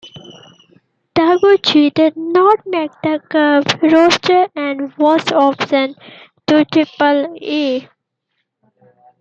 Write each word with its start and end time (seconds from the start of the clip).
Taguchi 1.13 1.93
did 1.93 2.17
not 2.17 2.65
make 2.65 2.89
the 3.03 3.21
Cubs 3.29 3.71
roster 3.93 4.47
and 4.55 4.91
was 4.97 5.25
optioned 5.25 5.93
to 6.47 6.65
Triple-A. 6.65 7.87